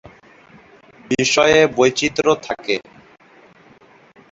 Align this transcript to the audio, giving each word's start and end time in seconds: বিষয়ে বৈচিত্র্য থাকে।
বিষয়ে 1.11 1.59
বৈচিত্র্য 1.77 2.29
থাকে। 2.47 2.75